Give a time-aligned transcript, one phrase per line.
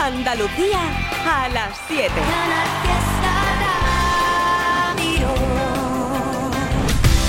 [0.00, 0.80] Andalucía
[1.26, 2.10] a las 7.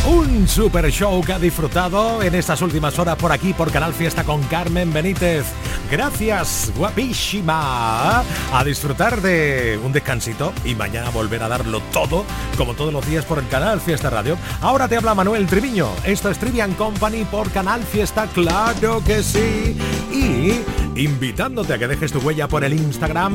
[0.07, 4.23] Un super show que ha disfrutado en estas últimas horas por aquí por Canal Fiesta
[4.23, 5.45] con Carmen Benítez.
[5.91, 8.21] Gracias, guapísima.
[8.21, 12.23] A disfrutar de un descansito y mañana volver a darlo todo,
[12.57, 14.37] como todos los días por el Canal Fiesta Radio.
[14.61, 15.89] Ahora te habla Manuel Triviño.
[16.05, 19.77] Esto es Trivian Company por Canal Fiesta, claro que sí.
[20.11, 20.61] Y
[20.95, 23.33] invitándote a que dejes tu huella por el Instagram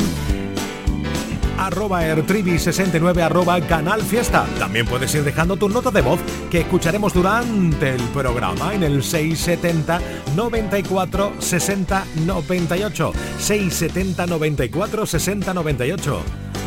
[1.58, 4.46] arroba ertrivi69 arroba canal fiesta.
[4.58, 9.02] También puedes ir dejando tu nota de voz que escucharemos durante el programa en el
[9.02, 10.00] 670
[10.34, 13.12] 94 60 98.
[13.38, 16.22] 670 94 60 98.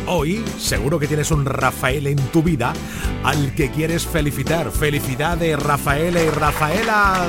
[0.06, 2.72] Hoy seguro que tienes un Rafael en tu vida
[3.22, 4.70] al que quieres felicitar.
[4.70, 7.28] Felicidades Rafael y Rafaela.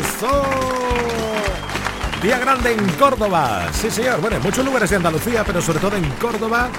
[2.21, 3.67] Día grande en Córdoba.
[3.73, 4.21] Sí, señor.
[4.21, 6.69] Bueno, en muchos lugares de Andalucía, pero sobre todo en Córdoba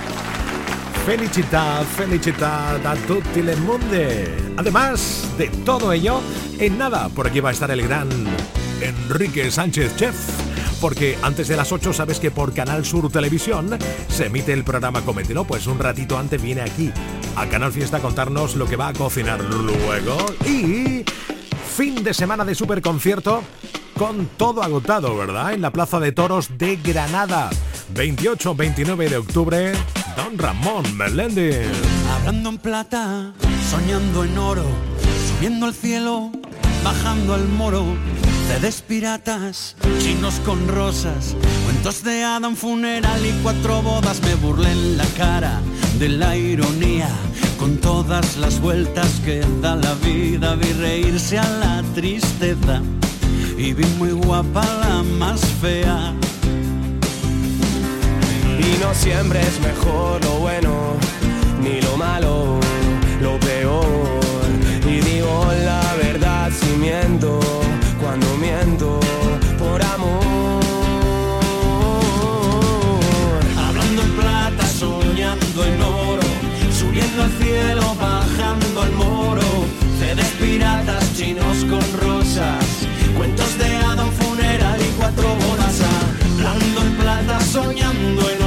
[1.05, 4.37] Felicità, felicità a tutti el monde.
[4.57, 6.21] Además de todo ello,
[6.61, 8.09] en nada, por aquí va a estar el gran
[8.81, 10.15] Enrique Sánchez Chef.
[10.81, 13.77] Porque antes de las 8 sabes que por Canal Sur Televisión
[14.09, 16.93] se emite el programa Comételo, pues un ratito antes viene aquí
[17.35, 20.25] a Canal Fiesta a contarnos lo que va a cocinar luego.
[20.47, 21.05] Y
[21.73, 23.43] fin de semana de super concierto
[23.99, 25.55] con todo agotado, ¿verdad?
[25.55, 27.49] En la Plaza de Toros de Granada.
[27.95, 29.73] 28-29 de octubre,
[30.15, 31.67] Don Ramón Meléndez.
[32.15, 33.33] Hablando en plata,
[33.71, 34.67] soñando en oro,
[35.29, 36.31] subiendo al cielo,
[36.85, 37.85] bajando al moro.
[38.49, 41.35] Cedes piratas, chinos con rosas,
[41.65, 44.21] cuentos de Adam funeral y cuatro bodas.
[44.23, 45.61] Me burlé en la cara
[45.99, 47.09] de la ironía,
[47.63, 50.57] con todas las vueltas que da la vida.
[50.57, 52.83] Vi reírse a la tristeza
[53.57, 56.13] y vi muy guapa la más fea
[58.59, 60.73] y no siempre es mejor lo bueno,
[61.63, 62.59] ni lo malo,
[63.21, 64.49] lo peor.
[64.85, 67.39] Y digo la verdad si miento,
[68.01, 68.62] cuando miento
[77.23, 79.43] al cielo, bajando al moro.
[79.99, 82.65] Cedes piratas, chinos con rosas,
[83.17, 85.81] cuentos de Adam funeral y cuatro bolas.
[86.39, 88.43] Hablando en plata, soñando en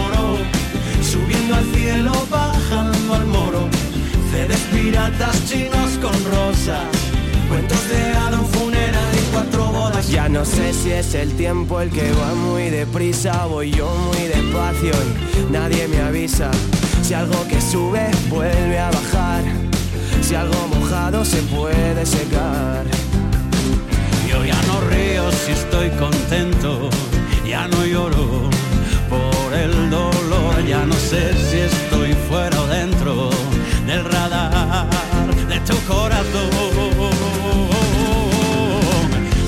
[1.04, 3.70] subiendo al cielo, bajando al moro.
[4.32, 6.84] Cedes piratas chinos con rosas,
[7.48, 10.10] cuentos de hada, un funeral y cuatro bodas.
[10.10, 14.28] Ya no sé si es el tiempo el que va muy deprisa, voy yo muy
[14.28, 14.94] despacio
[15.40, 16.52] y nadie me avisa.
[17.06, 19.44] Si algo que sube vuelve a bajar,
[20.24, 22.84] si algo mojado se puede secar.
[24.28, 26.90] Yo ya no río si estoy contento,
[27.48, 28.50] ya no lloro
[29.08, 30.66] por el dolor.
[30.68, 33.30] Ya no sé si estoy fuera o dentro
[33.86, 34.88] del radar
[35.48, 36.50] de tu corazón.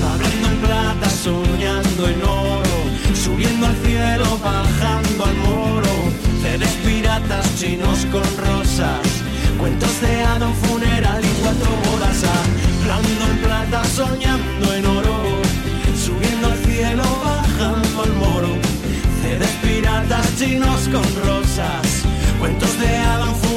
[0.08, 2.78] Hablando en plata, soñando en oro,
[3.14, 5.07] subiendo al cielo, bajando
[7.18, 9.00] piratas chinos con rosas,
[9.58, 12.22] cuentos de hada, un funeral y cuatro bodas.
[12.80, 15.16] Hablando en plata, soñando en oro,
[15.96, 18.48] subiendo al cielo, bajando al moro
[19.62, 22.04] piratas chinos con rosas,
[22.38, 23.47] cuentos de Adam funeral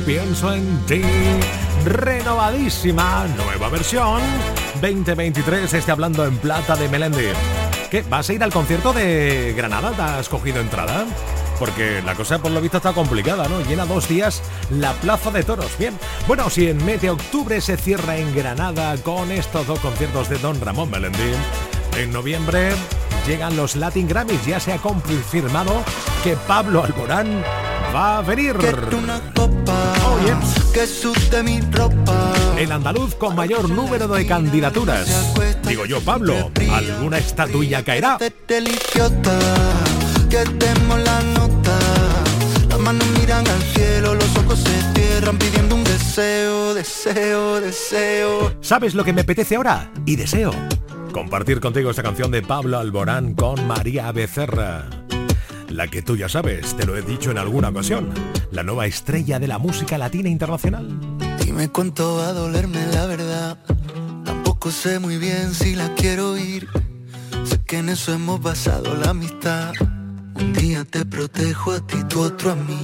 [0.00, 1.02] pienso en ti.
[1.84, 4.20] Renovadísima, nueva versión.
[4.80, 7.28] 2023, esté hablando en plata de Melendi.
[7.90, 8.02] ¿Qué?
[8.02, 9.92] ¿Vas a ir al concierto de Granada?
[9.92, 11.06] ¿Te has cogido entrada?
[11.58, 13.60] Porque la cosa por lo visto está complicada, ¿no?
[13.62, 15.78] Llena dos días la Plaza de Toros.
[15.78, 20.38] Bien, bueno, si en Mete Octubre se cierra en Granada con estos dos conciertos de
[20.38, 21.32] Don Ramón Melendi,
[21.96, 22.72] en noviembre
[23.26, 24.44] llegan los Latin Grammys.
[24.46, 25.82] Ya se ha confirmado
[26.22, 27.42] que Pablo Alborán
[27.96, 28.54] va a venir.
[28.92, 30.18] una copa oh,
[30.72, 32.32] que mi ropa.
[32.58, 35.34] El andaluz con mayor número de candidaturas.
[35.66, 38.18] Digo yo, Pablo, ¿alguna estatuilla caerá?
[38.18, 38.30] Que
[40.44, 41.78] demos la nota.
[42.68, 48.52] Las manos miran al cielo, los ojos se cierran pidiendo un deseo, deseo, deseo.
[48.60, 49.90] ¿Sabes lo que me apetece ahora?
[50.04, 50.52] Y deseo
[51.12, 55.05] compartir contigo esta canción de Pablo Alborán con María Becerra.
[55.68, 58.08] La que tú ya sabes, te lo he dicho en alguna ocasión,
[58.50, 60.88] la nueva estrella de la música latina internacional.
[61.44, 63.58] Dime cuánto va a dolerme la verdad,
[64.24, 66.68] tampoco sé muy bien si la quiero ir.
[67.44, 69.72] Sé que en eso hemos basado la amistad.
[70.34, 72.78] Un día te protejo a ti, tu otro a mí.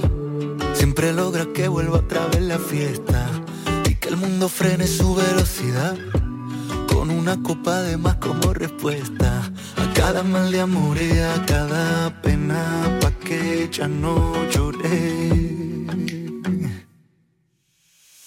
[0.73, 3.29] Siempre logra que vuelva otra vez la fiesta
[3.89, 5.97] y que el mundo frene su velocidad
[6.87, 9.32] con una copa de más como respuesta
[9.93, 14.15] cada mal de amor y a cada pena pa' que ya no
[14.49, 15.29] lloré.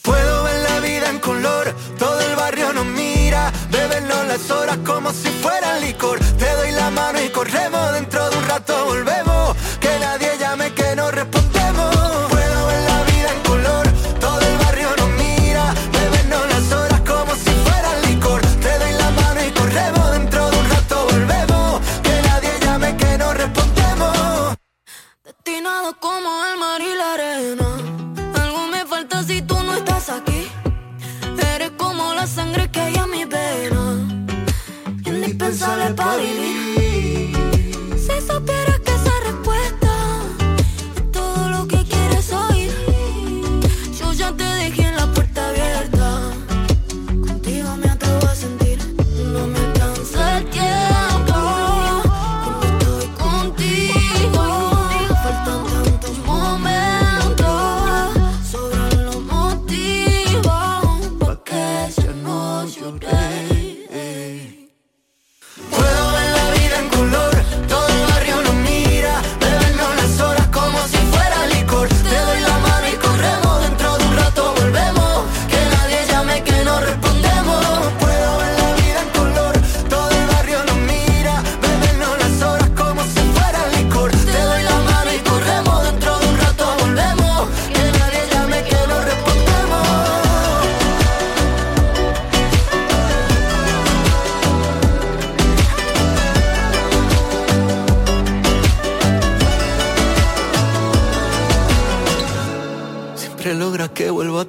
[0.03, 5.13] Puedo ver la vida en color, todo el barrio nos mira, bebernos las horas como
[5.13, 6.19] si fuera licor.
[6.39, 10.46] Te doy la mano y corremos, dentro de un rato volvemos, que nadie llame
[26.01, 27.69] como el mar y la arena.
[28.43, 30.49] Algo me falta si tú no estás aquí.
[31.55, 33.85] Eres como la sangre que hay a mi vena.
[35.05, 36.66] Indispensable para vivir.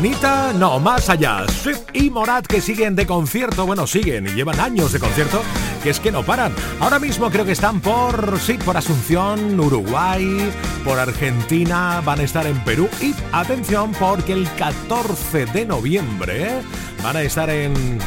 [0.00, 1.46] Bonita, no, más allá.
[1.46, 5.42] Swift y Morat que siguen de concierto, bueno, siguen y llevan años de concierto,
[5.82, 6.54] que es que no paran.
[6.80, 10.50] Ahora mismo creo que están por, sí, por Asunción, Uruguay,
[10.86, 16.62] por Argentina, van a estar en Perú y atención porque el 14 de noviembre ¿eh?
[17.02, 17.98] van a estar en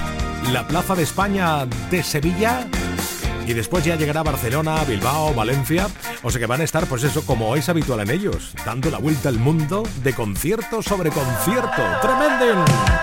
[0.51, 2.67] la Plaza de España de Sevilla
[3.47, 5.88] y después ya llegará Barcelona, Bilbao, Valencia.
[6.21, 8.97] O sea que van a estar, pues eso, como es habitual en ellos, dando la
[8.97, 11.81] vuelta al mundo de concierto sobre concierto.
[12.01, 13.02] ¡Tremendo!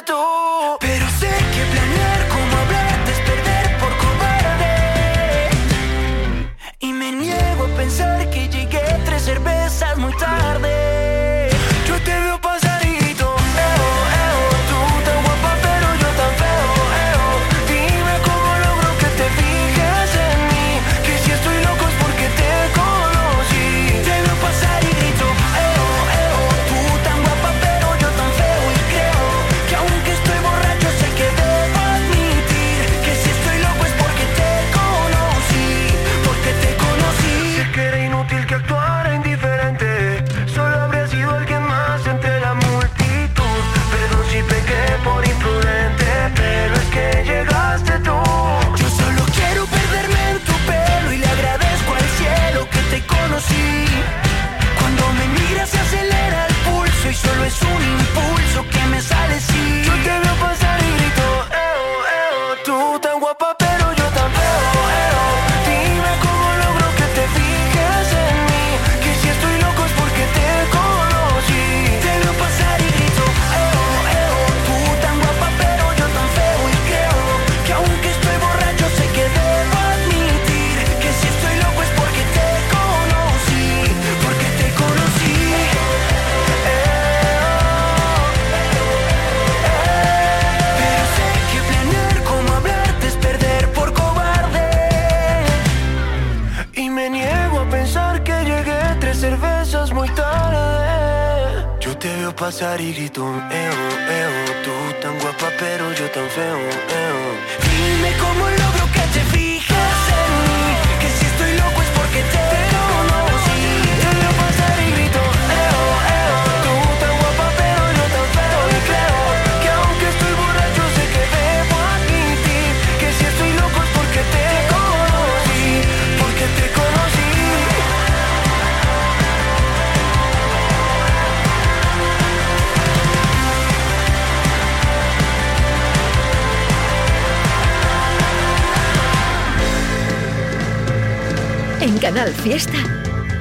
[142.51, 142.83] Fiesta,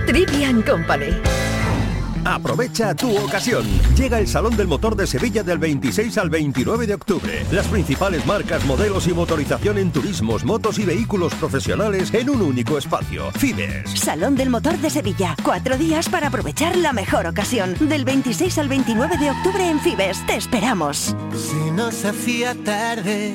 [0.06, 1.10] Trivian Company.
[2.24, 3.66] Aprovecha tu ocasión.
[3.96, 7.44] Llega el Salón del Motor de Sevilla del 26 al 29 de octubre.
[7.50, 12.78] Las principales marcas, modelos y motorización en turismos, motos y vehículos profesionales en un único
[12.78, 13.32] espacio.
[13.32, 13.90] Fibes.
[13.98, 15.34] Salón del Motor de Sevilla.
[15.42, 17.74] Cuatro días para aprovechar la mejor ocasión.
[17.80, 20.24] Del 26 al 29 de octubre en Fibes.
[20.24, 21.16] Te esperamos.
[21.34, 23.34] Se nos hacía tarde,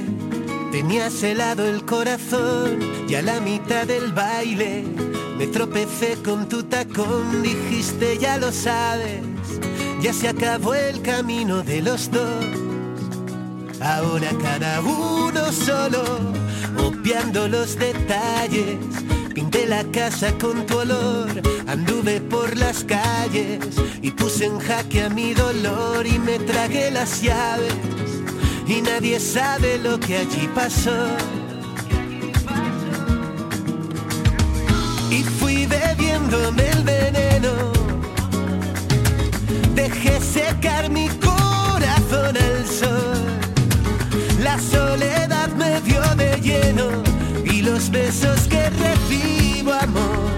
[0.72, 2.79] tenías helado el corazón
[3.10, 5.04] y a la mitad del baile
[5.38, 9.22] me tropecé con tu tacón, dijiste ya lo sabes,
[10.01, 12.46] ya se acabó el camino de los dos.
[13.82, 16.04] Ahora cada uno solo,
[16.77, 18.77] obviando los detalles.
[19.34, 21.30] Pinté la casa con tu olor,
[21.68, 23.60] anduve por las calles
[24.01, 27.75] y puse en jaque a mi dolor y me tragué las llaves.
[28.65, 31.18] Y nadie sabe lo que allí pasó.
[35.95, 37.51] Fui bebiéndome el veneno.
[39.73, 43.23] Dejé secar mi corazón al sol.
[44.41, 47.03] La soledad me dio de lleno
[47.43, 50.29] y los besos que recibo amor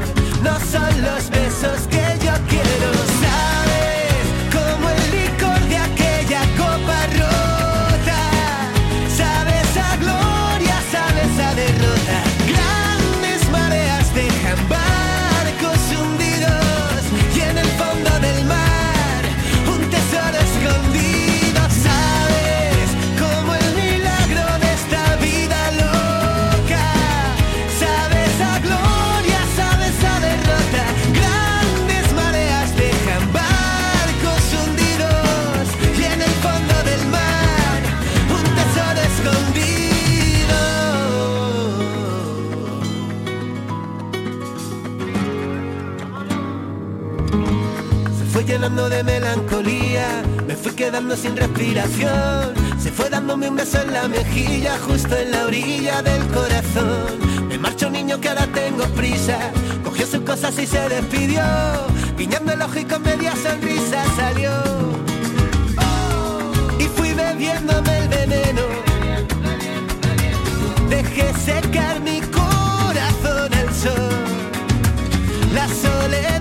[0.43, 2.91] no son los besos que yo quiero.
[3.21, 3.26] Sabes
[48.85, 52.53] de melancolía, me fui quedando sin respiración.
[52.79, 57.47] Se fue dándome un beso en la mejilla, justo en la orilla del corazón.
[57.49, 59.37] Me marchó un niño que ahora tengo prisa,
[59.83, 61.41] cogió sus cosas y se despidió.
[62.17, 64.51] Guiñando el ojo y con media sonrisa salió.
[66.79, 68.61] Y fui bebiéndome el veneno.
[70.87, 74.17] Dejé secar mi corazón al sol.
[75.51, 76.36] La soledad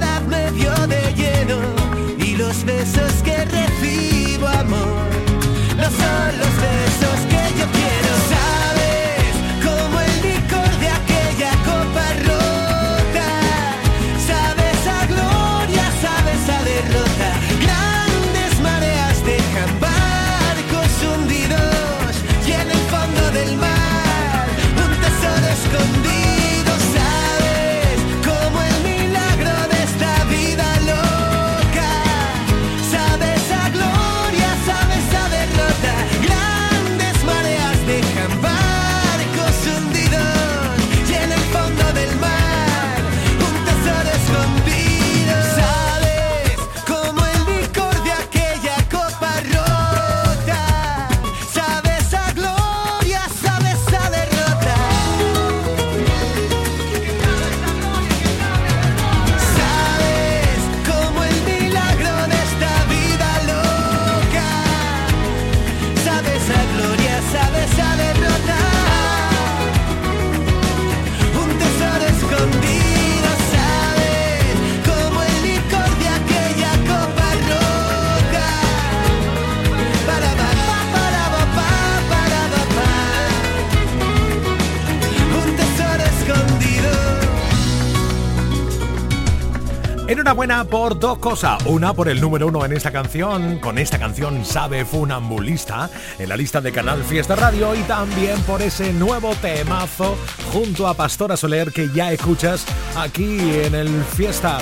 [90.36, 91.64] Enhorabuena por dos cosas.
[91.64, 95.88] Una por el número uno en esta canción, con esta canción Sabe Funambulista,
[96.18, 100.14] en la lista de Canal Fiesta Radio y también por ese nuevo temazo
[100.52, 104.58] junto a Pastora Soler que ya escuchas aquí en el Fiesta.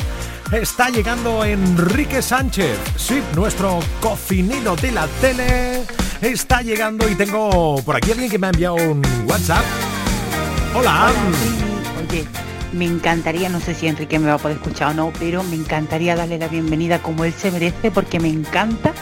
[0.52, 5.82] Está llegando Enrique Sánchez, sí, nuestro cocinero de la tele.
[6.20, 9.64] Está llegando y tengo por aquí alguien que me ha enviado un WhatsApp.
[10.72, 11.10] Hola.
[12.74, 15.56] Me encantaría, no sé si Enrique me va a poder escuchar o no, pero me
[15.56, 18.92] encantaría darle la bienvenida como él se merece porque me encanta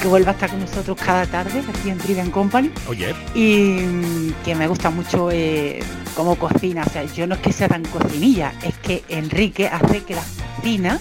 [0.00, 2.70] que vuelva a estar con nosotros cada tarde aquí en Trivian Company.
[2.88, 3.14] Oye.
[3.34, 5.80] Y mm, que me gusta mucho eh,
[6.14, 6.84] cómo cocina.
[6.86, 10.22] O sea, yo no es que sea tan cocinilla, es que Enrique hace que la
[10.56, 11.00] cocina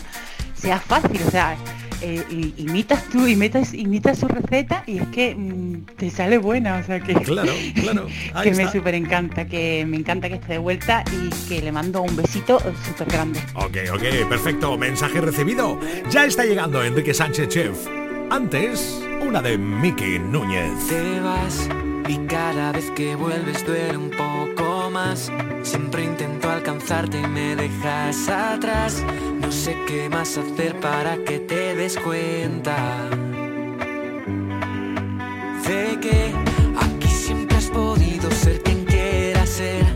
[0.55, 1.21] sea fácil.
[1.27, 1.57] O sea,
[2.03, 6.77] eh, imitas tú, imitas, imitas su receta y es que mm, te sale buena.
[6.77, 8.07] O sea que, Claro, claro.
[8.33, 11.71] Ahí que me súper encanta, que me encanta que esté de vuelta y que le
[11.71, 13.39] mando un besito súper grande.
[13.55, 14.77] Ok, ok, perfecto.
[14.77, 15.79] Mensaje recibido.
[16.09, 17.87] Ya está llegando Enrique Sánchez Chef.
[18.29, 20.87] Antes, una de Miki Núñez.
[20.89, 21.69] Te vas
[22.07, 24.72] y cada vez que vuelves duele un poco
[25.63, 29.03] Siempre intento alcanzarte y me dejas atrás.
[29.41, 33.09] No sé qué más hacer para que te des cuenta.
[35.63, 36.31] Sé que
[36.79, 39.92] aquí siempre has podido ser quien quieras ser.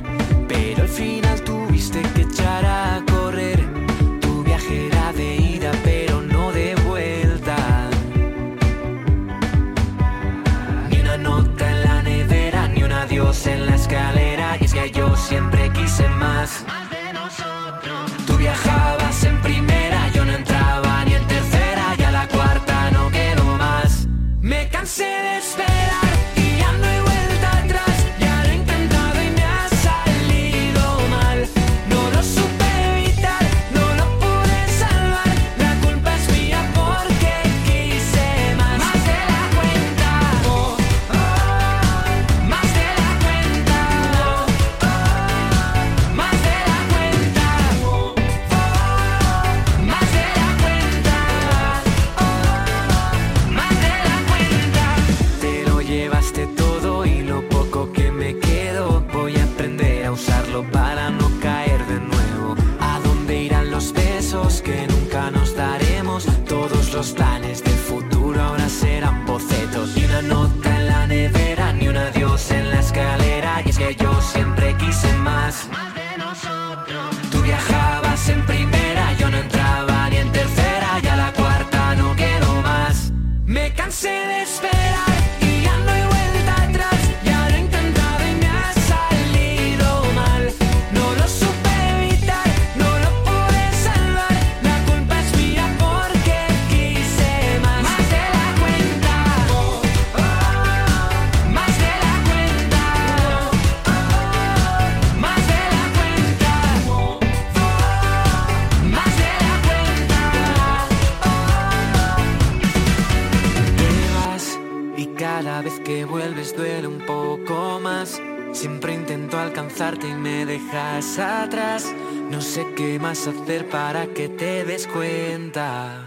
[123.25, 126.06] Hacer para que te des cuenta.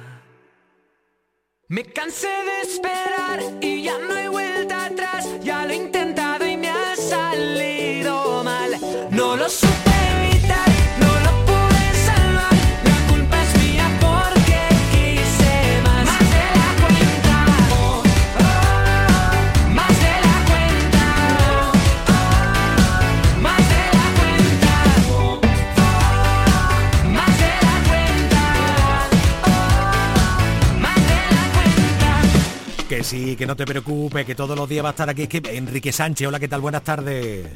[33.61, 35.25] Te preocupes, que todos los días va a estar aquí.
[35.25, 36.63] Es que Enrique Sánchez, hola, ¿qué tal?
[36.63, 37.47] Buenas tardes.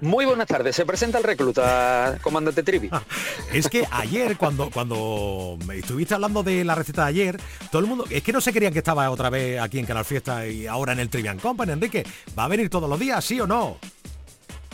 [0.00, 2.88] Muy buenas tardes, se presenta el recluta, comandante Trivi.
[3.52, 7.40] Es que ayer, cuando, cuando me estuviste hablando de la receta de ayer,
[7.72, 10.04] todo el mundo, es que no se creían que estaba otra vez aquí en Canal
[10.04, 12.06] Fiesta y ahora en el Trivian Company, Enrique.
[12.38, 13.78] ¿Va a venir todos los días, sí o no?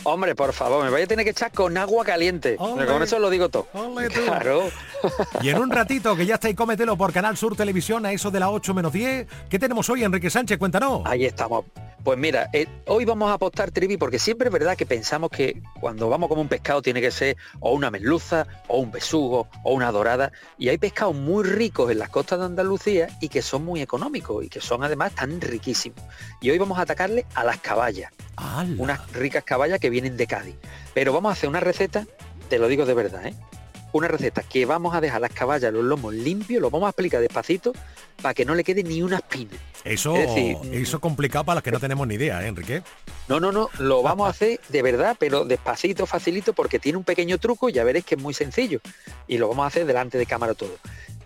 [0.07, 2.55] Hombre, por favor, me vaya a tener que echar con agua caliente.
[2.55, 3.67] Con eso lo digo todo.
[4.13, 4.69] Claro.
[5.41, 8.31] Y en un ratito, que ya está y cómetelo por Canal Sur Televisión a eso
[8.31, 9.27] de las 8 menos 10.
[9.49, 10.57] ¿Qué tenemos hoy, Enrique Sánchez?
[10.57, 11.01] Cuéntanos.
[11.03, 11.65] Ahí estamos.
[12.05, 15.61] Pues mira, eh, hoy vamos a apostar Trivi porque siempre es verdad que pensamos que
[15.81, 19.73] cuando vamos como un pescado tiene que ser o una merluza, o un besugo, o
[19.73, 20.31] una dorada.
[20.57, 24.45] Y hay pescados muy ricos en las costas de Andalucía y que son muy económicos
[24.45, 25.99] y que son además tan riquísimos.
[26.39, 28.09] Y hoy vamos a atacarle a las caballas.
[28.37, 28.69] ¡Hala!
[28.77, 30.55] unas ricas caballas que vienen de Cádiz.
[30.93, 32.05] Pero vamos a hacer una receta,
[32.49, 33.33] te lo digo de verdad, ¿eh?
[33.91, 37.21] una receta que vamos a dejar las caballas, los lomos limpios, lo vamos a explicar
[37.21, 37.73] despacito
[38.21, 39.57] para que no le quede ni una espina.
[39.83, 42.83] Eso, Es decir, eso complicado para los que no tenemos ni idea, ¿eh, Enrique.
[43.27, 47.03] No, no, no, lo vamos a hacer de verdad, pero despacito, facilito, porque tiene un
[47.03, 48.81] pequeño truco, ya veréis que es muy sencillo.
[49.27, 50.77] Y lo vamos a hacer delante de cámara todo.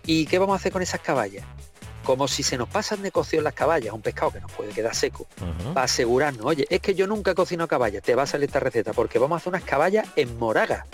[0.04, 1.44] ¿Y qué vamos a hacer con esas caballas?
[2.04, 4.94] Como si se nos pasan de cocción las caballas, un pescado que nos puede quedar
[4.94, 5.26] seco,
[5.72, 8.60] para asegurarnos, oye, es que yo nunca he cocinado caballas, te va a salir esta
[8.60, 10.86] receta, porque vamos a hacer unas caballas en moraga.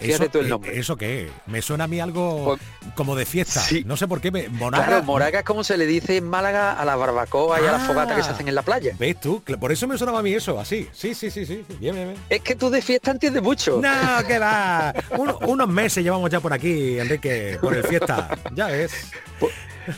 [0.00, 0.78] Fíjate Eso, tú el eh, nombre.
[0.78, 1.24] ¿Eso qué?
[1.26, 1.30] es?
[1.46, 2.56] Me suena a mí algo
[2.94, 3.62] como de fiesta.
[3.84, 4.30] No sé por qué.
[4.30, 7.72] Me, Claro, moraga es como se le dice en Málaga a la barbacoa y a
[7.72, 7.86] las Ah.
[7.86, 8.94] fogatas que se hacen en la playa.
[8.98, 9.42] ¿Ves tú?
[9.58, 10.88] Por eso me sonaba a mí eso, así.
[10.92, 11.64] Sí, sí, sí, sí.
[11.80, 12.16] Bien, bien, bien.
[12.28, 13.80] Es que tú de fiesta entiendes mucho.
[13.82, 14.94] No, que va.
[15.18, 18.28] Un- unos meses llevamos ya por aquí, Enrique, por el fiesta.
[18.54, 18.92] Ya ves.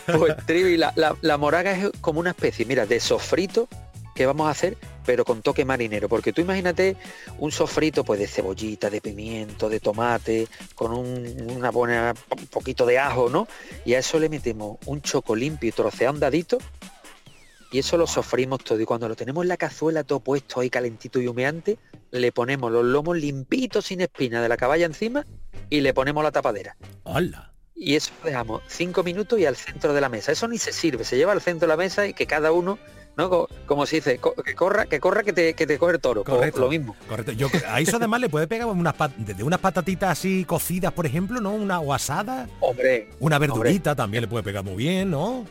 [0.06, 3.68] Pues Trivi, la, la- la moraga es como una especie, mira, de sofrito
[4.14, 6.08] que vamos a hacer, pero con toque marinero.
[6.08, 6.96] Porque tú imagínate
[7.38, 12.86] un sofrito pues de cebollita, de pimiento, de tomate, con un- una buena un poquito
[12.86, 13.46] de ajo, ¿no?
[13.84, 16.58] Y a eso le metemos un choco limpio y troceado un dadito.
[17.72, 18.80] Y eso lo sofrimos todo.
[18.80, 21.78] Y cuando lo tenemos en la cazuela todo puesto ahí calentito y humeante,
[22.10, 25.24] le ponemos los lomos limpitos sin espina de la caballa encima
[25.68, 27.52] y le ponemos la tapadera Hola.
[27.76, 30.32] y eso lo dejamos cinco minutos y al centro de la mesa.
[30.32, 32.76] Eso ni se sirve, se lleva al centro de la mesa y que cada uno,
[33.16, 33.28] ¿no?
[33.30, 36.00] Co- Como se dice, co- que corra, que corra que te, que te coge el
[36.00, 36.24] toro.
[36.24, 36.60] Correcto.
[36.60, 36.96] lo mismo.
[37.08, 37.32] Correcto.
[37.32, 38.94] Yo, a eso además le puede pegar unas,
[39.42, 41.52] unas patatitas así cocidas, por ejemplo, ¿no?
[41.52, 42.48] Una o asada.
[42.60, 43.08] Hombre.
[43.20, 45.44] Una verdurita también le puede pegar muy bien, ¿no?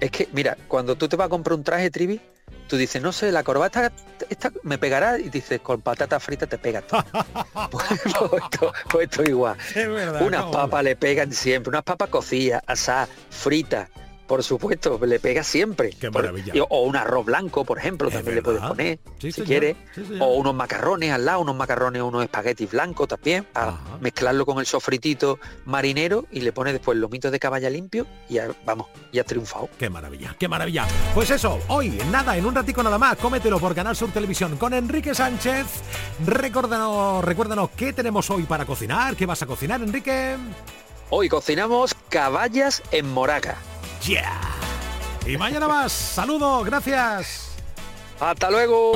[0.00, 2.20] Es que, mira, cuando tú te vas a comprar un traje trivi,
[2.66, 3.92] tú dices, no sé, la corbata
[4.30, 7.04] esta me pegará y dices, con patata frita te pega todo.
[7.70, 7.84] pues,
[8.30, 9.56] pues esto, pues esto igual.
[9.74, 10.22] Es verdad.
[10.22, 13.88] Unas papas le pegan siempre, unas papas cocidas, asadas, fritas.
[14.26, 15.90] Por supuesto, le pega siempre.
[15.90, 16.52] Qué maravilla.
[16.68, 19.46] o un arroz blanco, por ejemplo, también le puedes poner, Sí, si señor.
[19.46, 19.76] quieres.
[19.94, 20.02] Sí.
[20.20, 23.98] O unos macarrones al lado, unos macarrones, unos espaguetis blancos también, para Ajá.
[24.00, 28.48] mezclarlo con el sofritito marinero y le pones después lomitos de caballa limpio y ya,
[28.64, 29.68] vamos, ya has triunfado.
[29.78, 30.86] Qué maravilla, qué maravilla.
[31.14, 34.74] Pues eso, hoy, nada, en un ratico nada más, cómetelo por Canal Sur Televisión con
[34.74, 35.66] Enrique Sánchez.
[36.26, 40.36] Recuérdanos, recuérdanos qué tenemos hoy para cocinar, qué vas a cocinar, Enrique.
[41.10, 43.56] Hoy cocinamos caballas en moraga.
[44.06, 44.40] Yeah.
[45.26, 45.90] Y mañana más.
[45.90, 47.48] Saludos, gracias.
[48.20, 48.92] Hasta luego.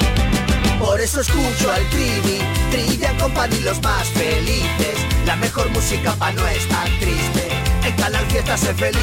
[0.79, 2.39] Por eso escucho al Trivi,
[2.71, 4.95] Trivia Company los más felices.
[5.27, 7.49] La mejor música para no estar triste.
[7.85, 9.01] En Canal Fiesta sé feliz.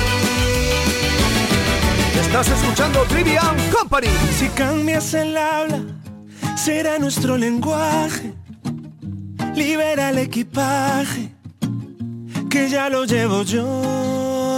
[2.21, 4.07] Estás escuchando Trivian Company.
[4.39, 5.81] Si cambias el habla,
[6.55, 8.33] será nuestro lenguaje.
[9.55, 11.33] Libera el equipaje,
[12.49, 14.57] que ya lo llevo yo.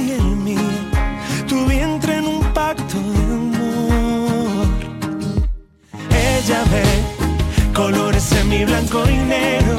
[6.51, 9.77] Ella ve colores semi blanco y negro.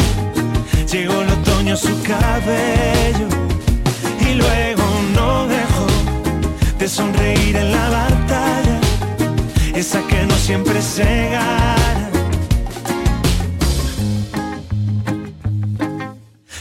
[0.90, 3.28] Llegó el otoño su cabello
[4.18, 4.82] y luego
[5.14, 5.86] no dejó
[6.78, 8.80] de sonreír en la batalla,
[9.74, 12.10] esa que no siempre se gana.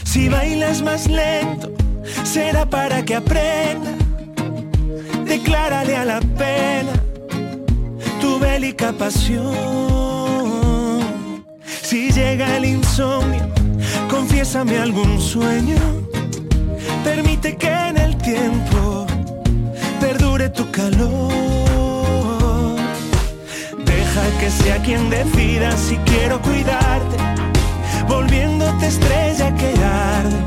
[0.04, 1.72] Si bailas más lento,
[2.22, 3.92] será para que aprenda.
[5.24, 6.92] Declárale a la pena
[8.20, 10.01] tu bélica pasión.
[11.92, 13.46] Si llega el insomnio,
[14.08, 15.76] confiésame algún sueño.
[17.04, 19.06] Permite que en el tiempo
[20.00, 21.30] perdure tu calor.
[23.84, 27.18] Deja que sea quien decida si quiero cuidarte,
[28.08, 30.38] volviéndote estrella que arde,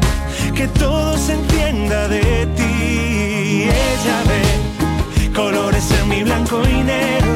[0.55, 3.69] que todo se entienda de ti.
[3.69, 7.35] Ella ve colores en mi blanco y negro.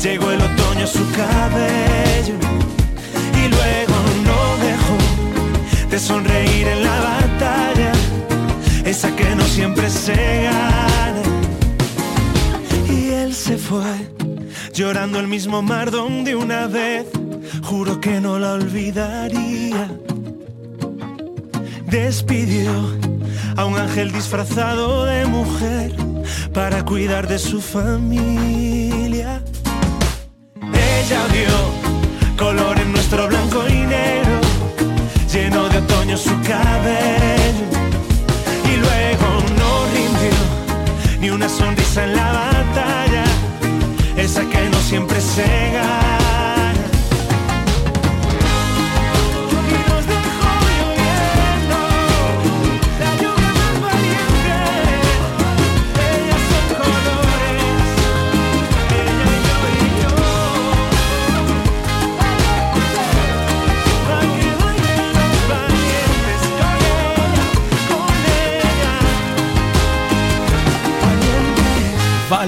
[0.00, 2.67] Llegó el otoño su cabello
[3.38, 3.96] y luego
[4.28, 4.98] no dejó
[5.90, 7.92] de sonreír en la batalla,
[8.84, 11.22] esa que no siempre se gana.
[12.88, 13.94] Y él se fue
[14.72, 17.06] llorando el mismo mar donde una vez
[17.62, 19.90] juro que no la olvidaría.
[21.86, 22.70] Despidió
[23.56, 25.94] a un ángel disfrazado de mujer
[26.52, 29.42] para cuidar de su familia.
[30.72, 31.87] Ella vio
[32.48, 34.40] color en nuestro blanco y negro,
[35.30, 37.66] lleno de otoño su cabello
[38.72, 39.26] y luego
[39.60, 40.38] no rindió
[41.20, 43.24] ni una sonrisa en la batalla,
[44.16, 46.27] esa que no siempre se gana.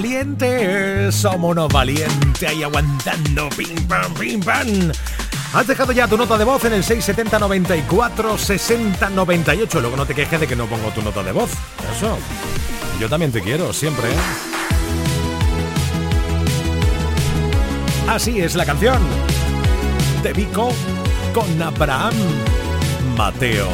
[0.00, 4.90] Valientes, somos unos valientes ahí aguantando, pim pam, pim pam.
[5.52, 9.78] Has dejado ya tu nota de voz en el 670 94 60 98.
[9.78, 11.50] Luego no te quejes de que no pongo tu nota de voz.
[11.94, 12.16] Eso.
[12.98, 14.08] Yo también te quiero, siempre.
[14.08, 14.16] ¿eh?
[18.08, 19.02] Así es la canción
[20.22, 20.72] de Vico
[21.34, 22.14] con Abraham
[23.18, 23.68] Mateo.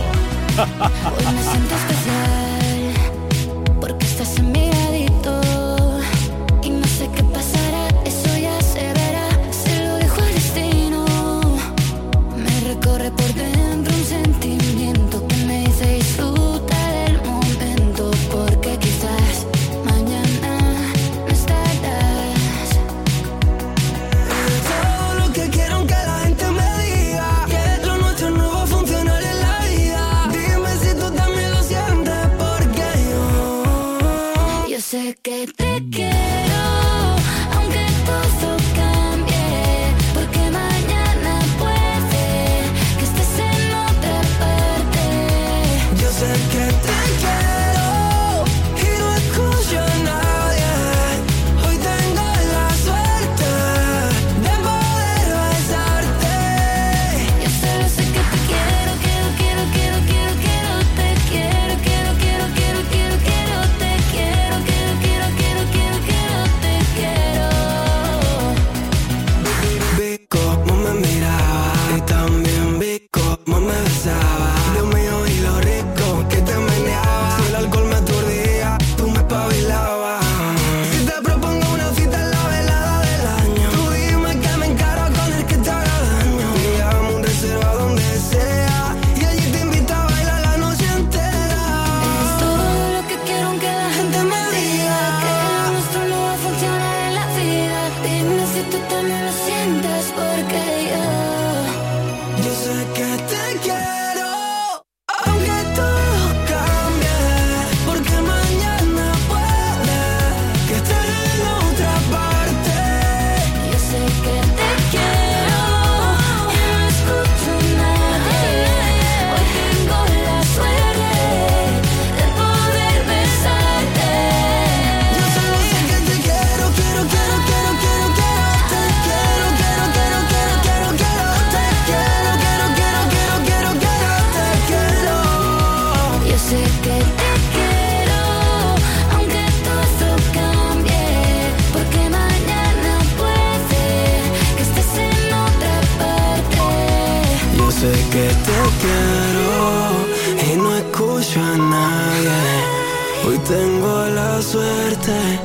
[153.27, 155.41] Hoy tengo la suerte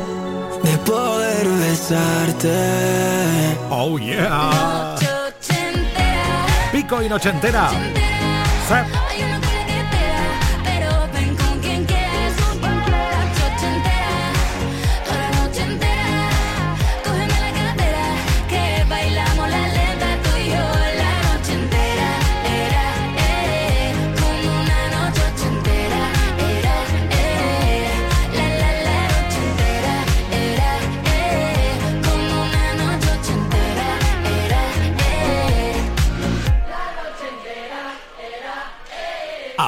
[0.64, 2.54] de poder besarte.
[3.72, 4.96] Oh yeah.
[6.72, 7.30] Pico y noche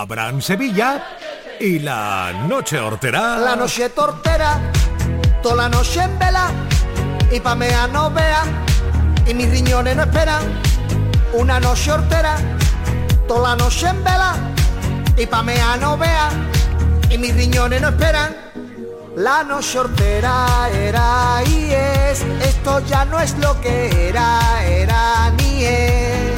[0.03, 1.01] Abraham Sevilla
[1.61, 3.37] y la noche hortera.
[3.37, 4.59] La noche tortera,
[5.41, 6.51] toda la noche en vela,
[7.31, 8.43] y pa' mea no vea,
[9.25, 10.43] y mis riñones no esperan.
[11.31, 12.35] Una noche hortera,
[13.29, 14.35] toda la noche en vela,
[15.15, 16.29] y pa' mea no vea,
[17.09, 18.35] y mis riñones no esperan.
[19.15, 25.63] La noche hortera era y es, esto ya no es lo que era, era ni
[25.63, 26.32] es.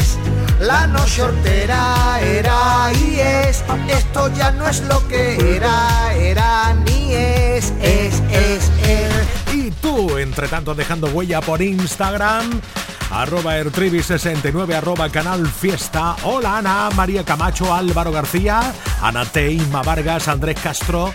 [0.60, 7.14] La noche hortera era y es, esto ya no es lo que era, era ni
[7.14, 9.54] es, es, es, es.
[9.54, 12.62] Y tú, entre tanto, dejando huella por Instagram,
[13.12, 16.16] arroba ertrivi69, arroba canal fiesta.
[16.24, 18.62] Hola Ana, María Camacho, Álvaro García,
[19.02, 21.14] Ana Teima Vargas, Andrés Castro.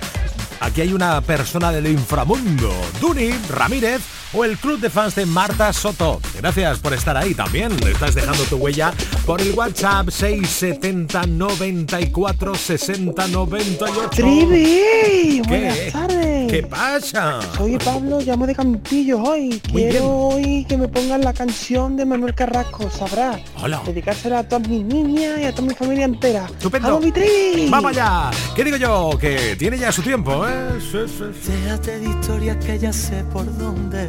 [0.60, 5.72] Aquí hay una persona del inframundo, Duni Ramírez o el club de fans de Marta
[5.72, 6.20] Soto.
[6.36, 7.72] Gracias por estar ahí también.
[7.86, 8.92] Estás dejando tu huella
[9.26, 14.10] por el WhatsApp 670 94 60 98.
[14.10, 16.50] Trivi, buenas tardes.
[16.50, 17.40] ¿Qué pasa?
[17.56, 19.60] Soy Pablo, llamo de Campillo hoy.
[19.72, 23.40] Quiero hoy que me pongan la canción de Manuel Carrasco, sabrás.
[23.62, 23.82] Hola.
[23.84, 26.46] Dedicársela a todas mis niñas y a toda mi familia entera.
[26.46, 26.88] Estupendo.
[26.88, 27.68] ¡Vamos, mi Tri!
[27.68, 28.30] Vamos allá.
[28.54, 29.10] ¿Qué digo yo?
[29.18, 30.78] Que tiene ya su tiempo, ¿eh?
[30.80, 31.52] Sí, sí, sí.
[31.52, 34.08] Déjate de historias que ya sé por dónde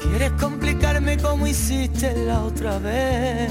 [0.00, 3.50] Quieres complicarme como hiciste la otra vez.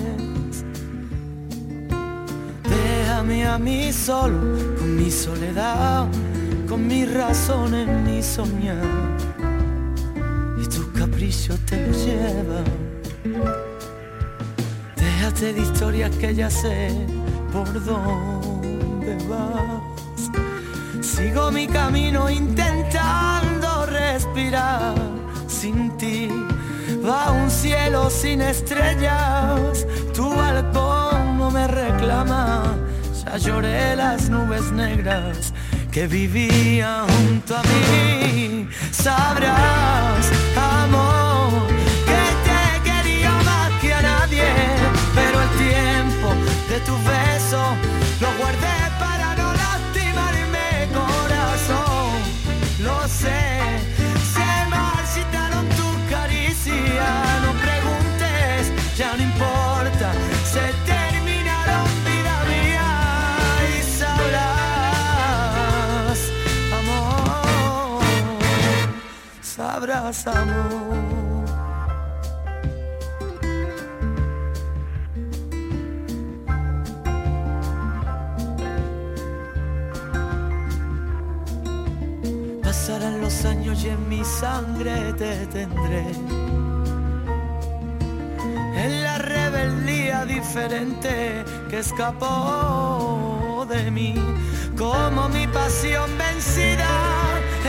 [2.64, 4.40] Déjame a mí solo,
[4.78, 6.08] con mi soledad,
[6.70, 8.86] con mis razones ni soñar.
[10.62, 12.64] Y tus caprichos te los llevan.
[14.96, 16.90] Déjate de historias que ya sé
[17.52, 19.91] por dónde vas.
[21.16, 24.96] Sigo mi camino intentando respirar
[25.46, 26.30] sin ti.
[27.06, 32.64] Va un cielo sin estrellas, tu balcón no me reclama.
[33.26, 35.54] Ya lloré las nubes negras
[35.92, 38.70] que vivían junto a mí.
[38.92, 41.68] Sabrás, amor,
[42.10, 44.50] que te quería más que a nadie,
[45.14, 46.28] pero el tiempo
[46.70, 47.62] de tu beso
[48.22, 48.81] lo guardé
[59.02, 60.14] ya no importa,
[60.54, 62.90] se terminaron vida mía
[63.70, 65.00] y sabrás,
[66.80, 68.04] amor,
[69.42, 71.46] sabrás amor.
[82.62, 86.41] Pasarán los años y en mi sangre te tendré.
[88.84, 94.16] En la rebeldía diferente que escapó de mí,
[94.76, 96.90] como mi pasión vencida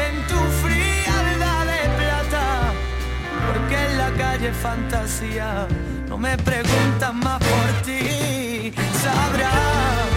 [0.07, 2.73] en tu frialdad de plata.
[3.47, 5.69] Porque en la calle fantasía
[6.09, 8.73] no me preguntan más por ti,
[9.03, 10.12] sabrás.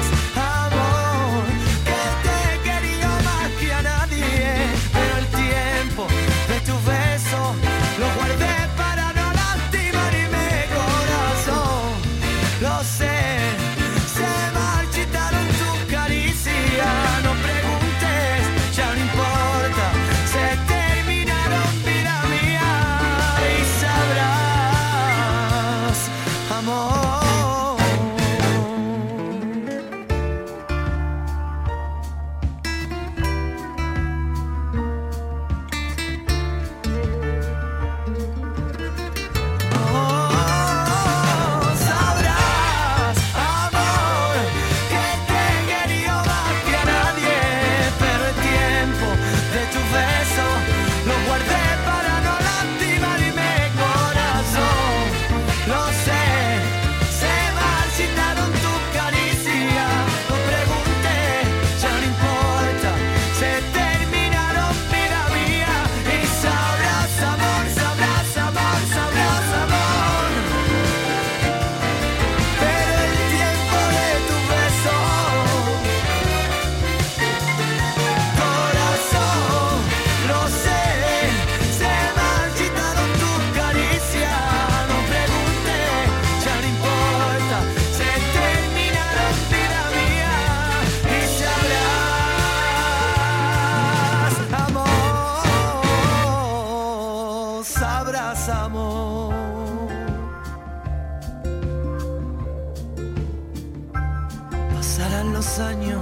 [104.74, 106.01] Pasarán los años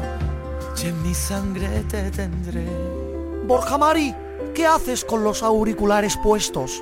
[0.81, 2.65] y en mi sangre te tendré.
[3.45, 4.15] Borja Mari,
[4.53, 6.81] ¿qué haces con los auriculares puestos?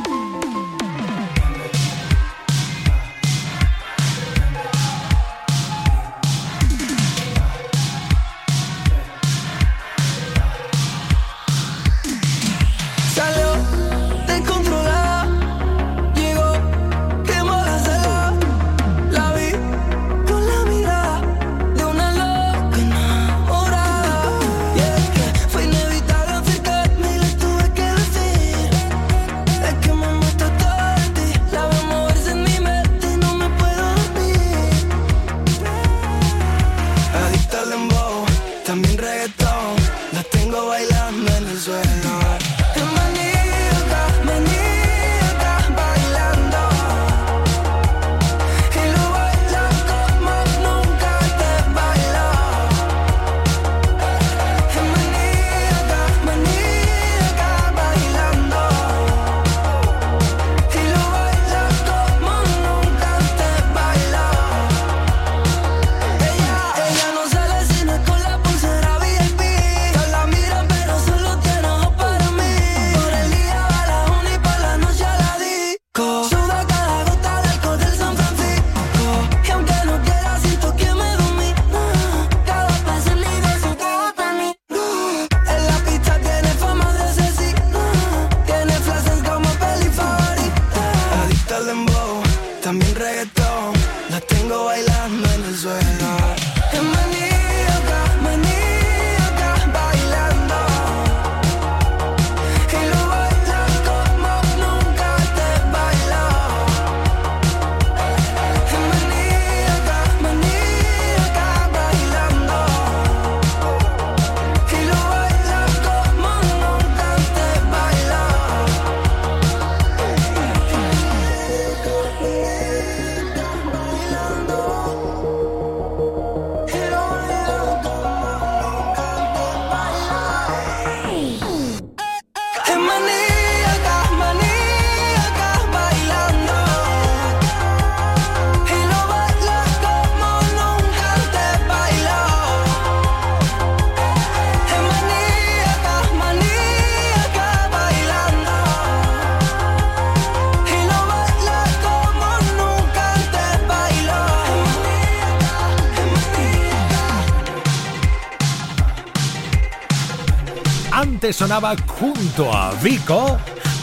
[161.33, 163.37] Sonaba junto a Vico,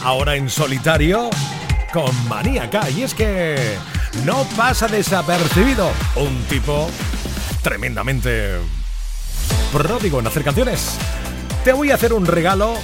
[0.04, 1.30] ahora en solitario
[1.92, 2.90] con Maníaca.
[2.90, 3.76] Y es que
[4.24, 6.88] no pasa desapercibido un tipo
[7.62, 8.58] tremendamente
[9.72, 10.96] pródigo en hacer canciones.
[11.64, 12.74] Te voy a hacer un regalo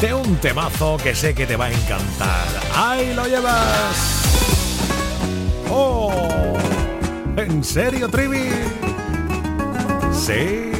[0.00, 2.46] de un temazo que sé que te va a encantar.
[2.74, 4.24] ¡Ahí lo llevas!
[5.70, 6.56] ¡Oh!
[7.36, 8.50] ¿En serio, Trivi?
[10.12, 10.71] Sí.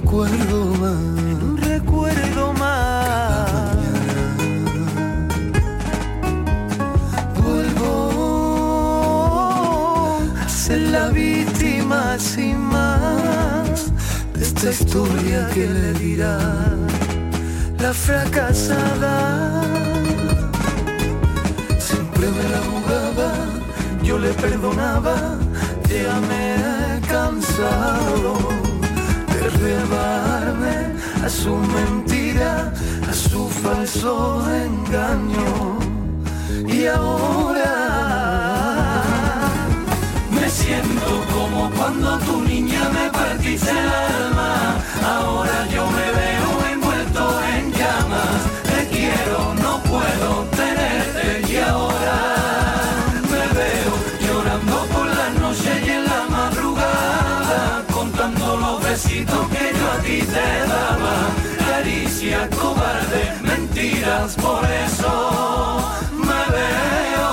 [0.00, 0.92] Recuerdo más.
[1.42, 3.76] Un recuerdo más.
[7.42, 7.88] Vuelvo
[10.40, 13.90] a ser la víctima sin más
[14.34, 16.38] de esta historia que le dirá
[17.78, 19.62] la fracasada
[21.78, 23.30] siempre me la jugaba,
[24.02, 25.16] yo le perdonaba,
[25.88, 28.57] ya me he cansado
[29.68, 30.76] de rebarme
[31.22, 32.72] a su mentira,
[33.08, 35.78] a su falso engaño.
[36.66, 37.74] Y ahora
[40.30, 44.76] me siento como cuando tu niña me partiste el alma,
[45.14, 47.22] ahora yo me veo envuelto
[47.54, 48.40] en llamas,
[48.70, 50.57] te quiero, no puedo
[58.98, 61.16] besitos que yo a ti te daba,
[61.58, 65.12] caricia cobarde, mentiras, por eso
[66.28, 67.32] me veo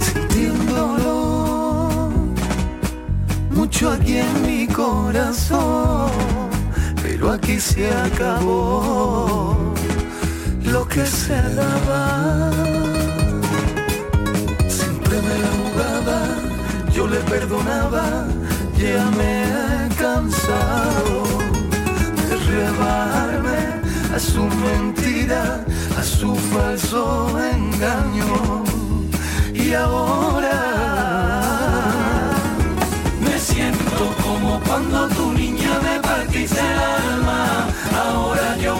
[0.00, 1.16] sintiéndolo
[3.50, 6.10] mucho aquí en mi corazón,
[7.00, 9.74] pero aquí se acabó
[10.64, 12.50] lo que se daba.
[15.84, 16.18] amaba,
[16.92, 18.26] yo le perdonaba,
[18.78, 21.22] ya me he cansado
[22.28, 23.60] de rebajarme
[24.14, 25.64] a su mentira,
[25.98, 28.64] a su falso engaño.
[29.52, 30.60] Y ahora
[33.20, 37.68] me siento como cuando tu niña me partiste el alma.
[38.04, 38.76] Ahora yo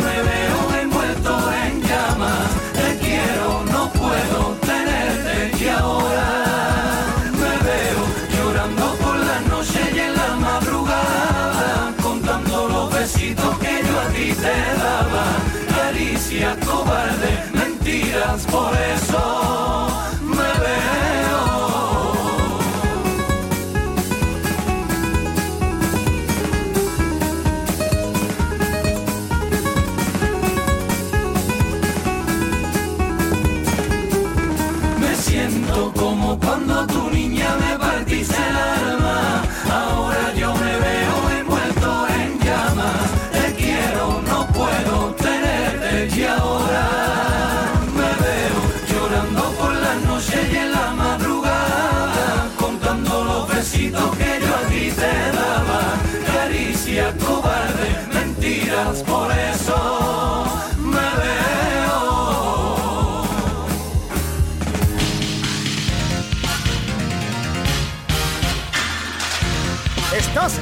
[17.85, 19.14] mentiras, por eso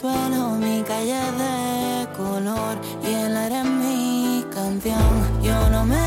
[0.00, 5.10] Suelo, mi calle de color y aire en mi canción.
[5.42, 6.06] Yo no me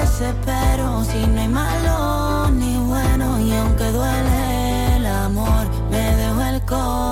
[0.00, 6.60] desespero si no hay malo ni bueno y aunque duele el amor, me dejo el
[6.62, 7.07] corazón.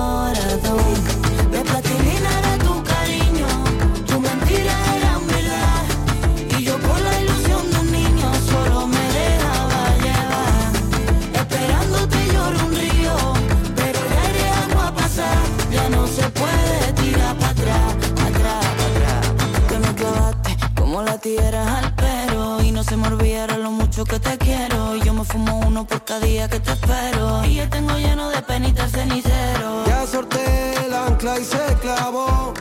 [25.37, 27.45] Fumo uno por cada día que te espero.
[27.45, 29.85] Y yo tengo lleno de penitas el cenicero.
[29.85, 30.45] Ya sorté
[30.85, 32.53] el ancla y se clavó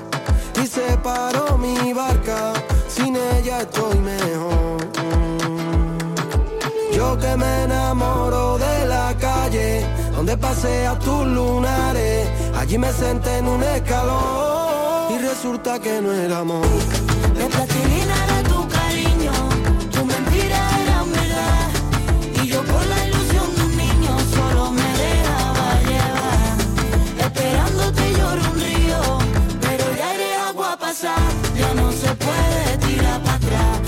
[0.62, 2.52] y se paró mi barca.
[2.88, 4.78] Sin ella estoy mejor.
[6.94, 12.28] Yo que me enamoro de la calle, donde pasea tus lunares.
[12.56, 16.66] Allí me senté en un escalón y resulta que no era amor.
[17.38, 19.32] De plastilina era tu cariño,
[19.92, 20.85] tu mentira
[28.36, 29.18] Un río,
[29.60, 31.14] pero ya iré agua a.
[31.56, 33.80] Ya no se puede tirar para atrás,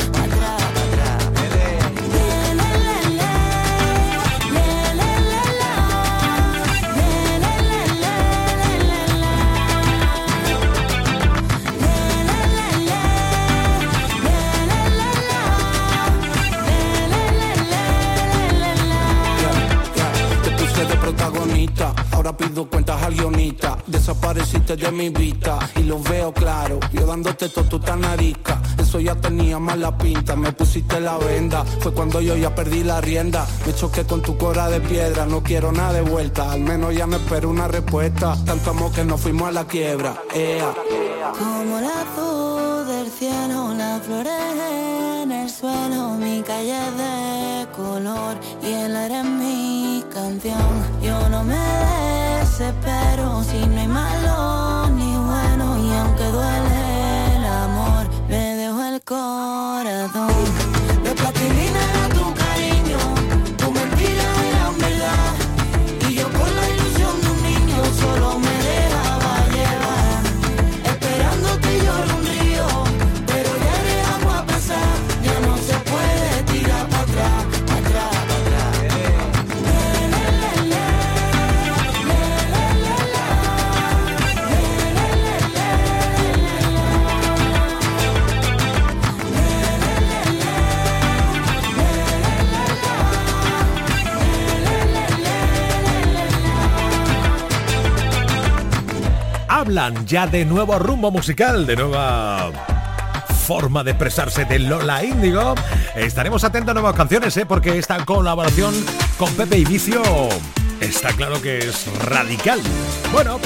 [22.12, 23.78] ahora pido cuentas al guionista.
[23.86, 26.78] Desapareciste de mi vista y lo veo claro.
[26.92, 30.36] Yo dándote todo tu tan arisca, eso ya tenía más la pinta.
[30.36, 33.46] Me pusiste la venda, fue cuando yo ya perdí la rienda.
[33.66, 36.52] Me choqué con tu cora de piedra, no quiero nada de vuelta.
[36.52, 38.36] Al menos ya me espero una respuesta.
[38.44, 40.16] Tanto amor que nos fuimos a la quiebra.
[40.34, 40.74] Ea.
[41.38, 44.32] Como la azul del cielo, las flores
[45.22, 49.67] en el suelo, mi calle de color y el aire mi
[51.00, 51.54] Yo no me
[52.40, 59.00] desespero si no hay malo ni bueno y aunque duele el amor, me dejo el
[59.02, 60.67] corazón.
[99.68, 102.50] Hablan ya de nuevo rumbo musical, de nueva
[103.46, 105.54] forma de expresarse de Lola Índigo.
[105.94, 107.44] Estaremos atentos a nuevas canciones, ¿eh?
[107.44, 108.74] porque esta colaboración
[109.18, 110.00] con Pepe y Vicio
[110.80, 112.58] está claro que es radical.
[113.12, 113.38] Bueno,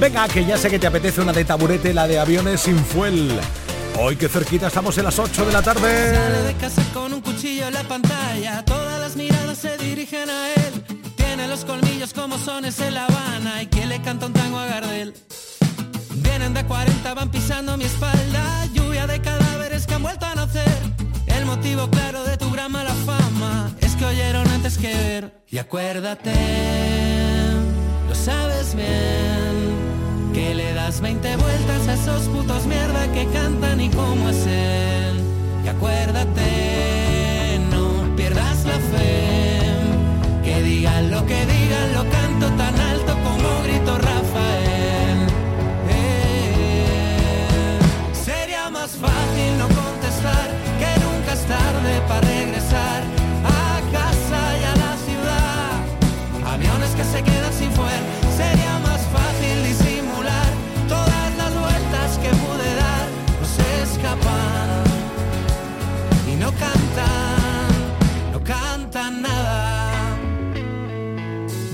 [0.00, 3.38] venga, que ya sé que te apetece una de taburete, la de aviones sin fuel.
[3.98, 6.14] Hoy que cerquita estamos en las 8 de la tarde.
[6.14, 10.54] Sale de casa con un cuchillo en la pantalla, todas las miradas se dirigen a
[10.54, 10.84] él.
[11.16, 14.64] Tiene los colmillos como sones en La Habana y que le canta un tango a
[14.64, 15.12] Gardel.
[16.16, 20.78] Vienen de 40, van pisando mi espalda, lluvia de cadáveres que han vuelto a nacer.
[21.26, 25.42] El motivo claro de tu gran mala fama es que oyeron antes que ver.
[25.50, 26.32] Y acuérdate,
[28.08, 33.88] lo sabes bien que le das 20 vueltas a esos putos mierda que cantan y
[33.90, 35.20] cómo es él.
[35.64, 39.64] Y acuérdate, no pierdas la fe.
[40.44, 43.85] Que digan lo que digan, lo canto tan alto como grito
[49.46, 53.02] fácil no contestar que nunca es tarde para regresar
[53.44, 56.52] a casa y a la ciudad.
[56.52, 58.00] Aviones que se quedan sin fuer.
[58.36, 60.50] Sería más fácil disimular
[60.88, 63.06] todas las vueltas que pude dar.
[63.40, 64.84] No se escapan
[66.26, 67.68] y no cantan,
[68.32, 70.16] no cantan nada.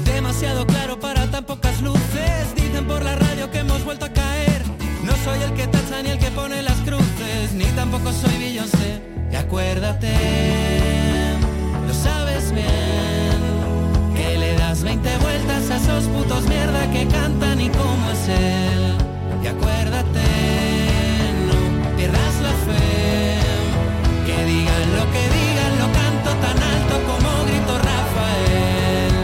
[0.04, 2.54] Demasiado claro para tan pocas luces.
[2.54, 4.62] Dicen por la radio que hemos vuelto a caer.
[5.02, 6.81] No soy el que tacha ni el que pone las
[7.74, 9.00] tampoco soy Beyoncé.
[9.30, 10.12] Y acuérdate,
[11.86, 13.40] lo sabes bien,
[14.14, 18.96] que le das 20 vueltas a esos putos mierda que cantan y cómo es él.
[19.42, 20.20] Y acuérdate,
[21.48, 23.38] no pierdas la fe,
[24.26, 29.14] que digan lo que digan, lo canto tan alto como grito Rafael.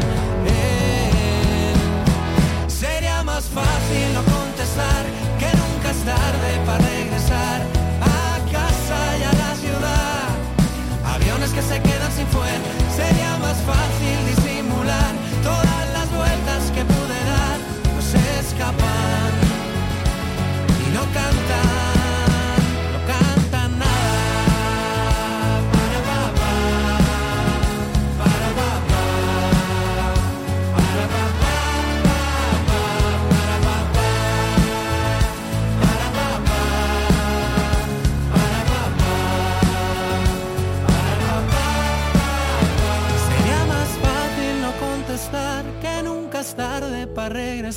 [0.47, 1.75] Eh,
[2.67, 5.05] Sería más fácil no contestar
[5.39, 6.88] que nunca es tarde para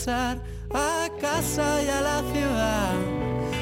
[0.08, 2.94] a casa y a la ciudad.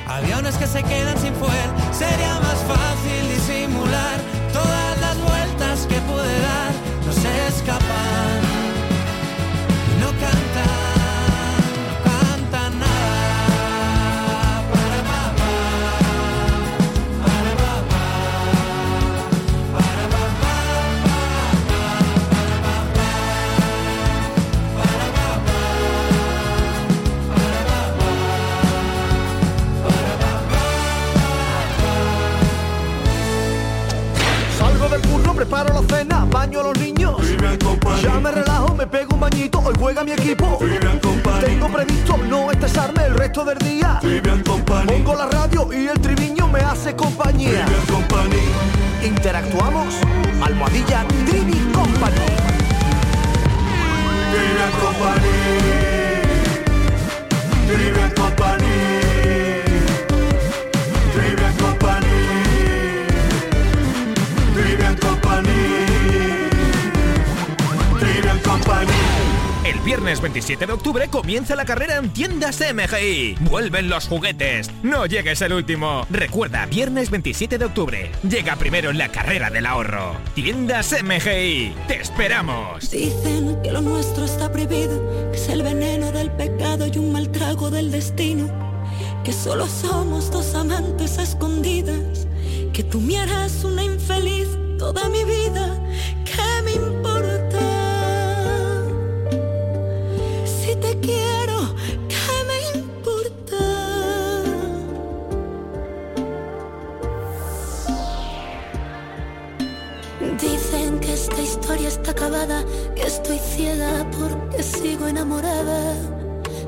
[0.08, 4.20] Aviones que se quedan sin fuel, sería más fácil disimular
[4.54, 6.72] todas las vueltas que pude dar.
[7.06, 7.89] No se escapan
[35.60, 37.16] preparo la cena, baño a los niños.
[38.02, 40.60] Ya me relajo, me pego un bañito, hoy juega mi equipo.
[41.42, 44.00] Tengo previsto no estresarme el resto del día.
[44.86, 47.66] Pongo la radio y el triviño me hace compañía.
[49.04, 49.96] Interactuamos,
[50.42, 52.26] almohadilla Trivi Company.
[54.32, 55.30] Trivian Company.
[57.68, 58.89] Trivian Company.
[69.70, 73.36] El viernes 27 de octubre comienza la carrera en tiendas MGI.
[73.42, 74.72] Vuelven los juguetes.
[74.82, 76.08] No llegues el último.
[76.10, 78.12] Recuerda, viernes 27 de octubre.
[78.28, 80.18] Llega primero en la carrera del ahorro.
[80.34, 81.76] Tiendas MGI.
[81.88, 82.90] Te esperamos.
[82.90, 87.32] Dicen que lo nuestro está prohibido, que es el veneno del pecado y un mal
[87.32, 88.50] trago del destino.
[89.24, 92.26] Que solo somos dos amantes escondidas,
[92.74, 94.48] que tú me harás una infeliz
[94.80, 95.80] toda mi vida.
[96.26, 97.09] ¿Qué me importa?
[114.18, 115.94] Porque sigo enamorada,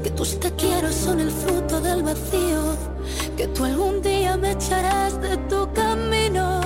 [0.03, 2.75] que tus te quiero son el fruto del vacío,
[3.37, 6.59] que tú algún día me echarás de tu camino.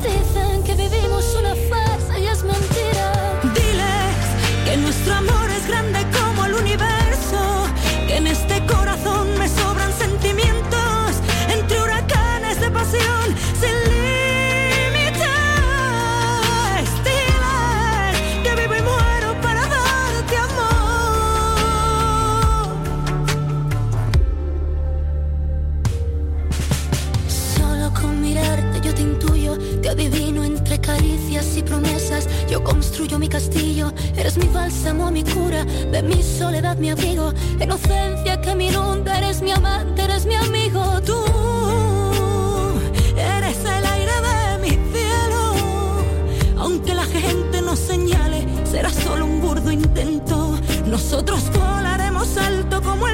[0.00, 3.06] Dicen que vivimos una farsa y es mentira.
[3.42, 4.18] Diles
[4.64, 5.97] que nuestro amor es grande
[32.98, 38.56] construyo mi castillo, eres mi bálsamo, mi cura, de mi soledad mi abrigo, inocencia que
[38.56, 41.22] me inunda, eres mi amante, eres mi amigo, tú
[43.16, 45.54] eres el aire de mi cielo,
[46.58, 53.06] aunque la gente nos señale, será solo un burdo intento, nosotros volaremos alto como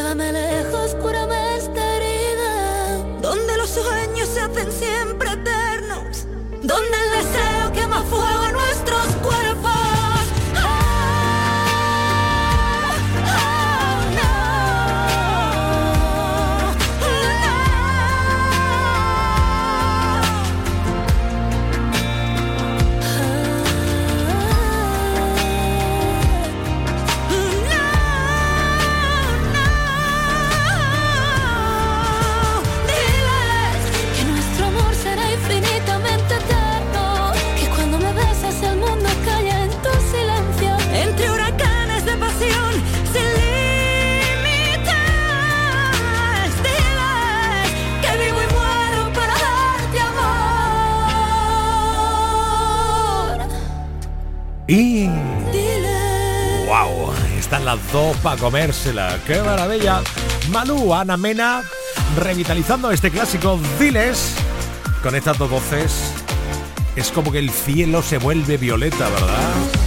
[0.00, 2.96] Llévame lejos, cúrame esta herida.
[3.20, 6.24] Donde los sueños se hacen siempre eternos.
[6.62, 8.49] Donde el deseo quema fuego.
[57.64, 59.18] las dos para comérsela.
[59.26, 60.02] ¡Qué maravilla!
[60.50, 61.62] Malú, Ana Mena,
[62.18, 64.34] revitalizando este clásico Diles
[65.02, 66.12] con estas dos voces.
[66.96, 69.79] Es como que el cielo se vuelve violeta, ¿verdad?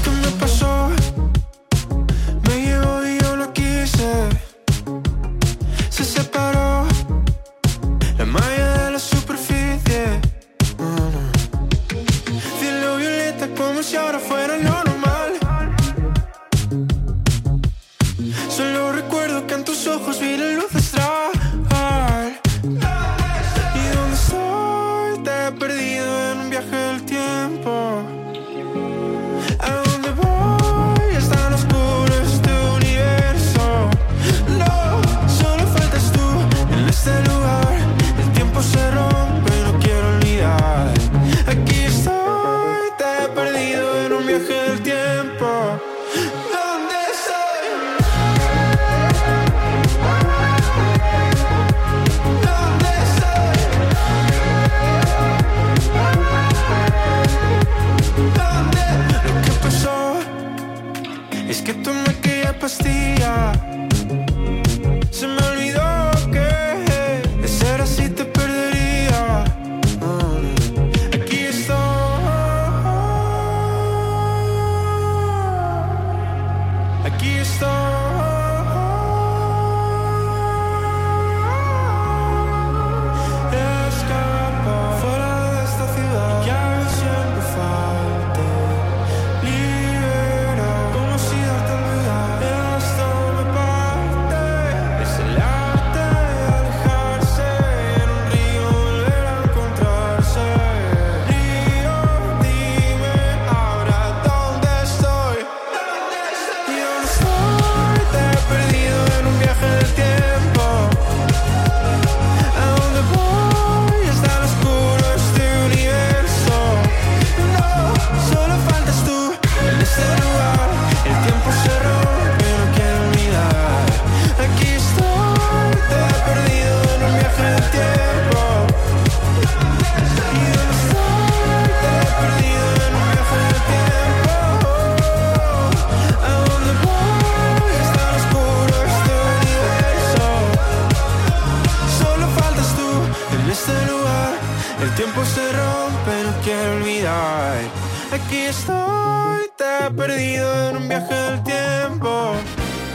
[149.91, 152.35] perdido en un viaje del tiempo.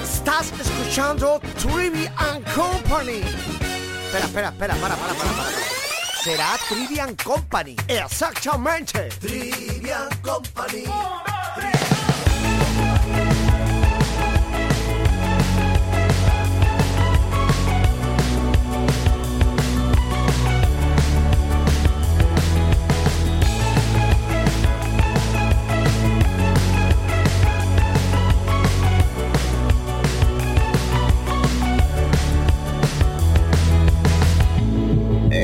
[0.03, 3.20] Estás escuchando Trivian Company.
[4.07, 5.49] Espera, espera, espera, para, para, para, para.
[6.22, 7.76] Será Trivian Company.
[7.89, 9.09] Exactamente.
[9.20, 10.84] Trivian Company.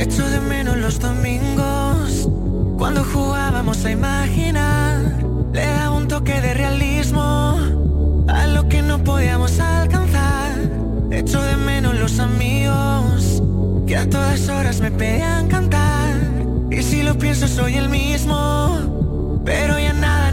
[0.05, 2.28] Echo de menos los domingos,
[2.76, 5.00] cuando jugábamos a imaginar.
[5.50, 7.59] Le daba un toque de realismo
[8.28, 10.52] a lo que no podíamos alcanzar.
[11.11, 13.42] Echo de menos los amigos,
[13.86, 16.12] que a todas horas me pedían cantar.
[16.70, 20.23] Y si lo pienso soy el mismo, pero ya nada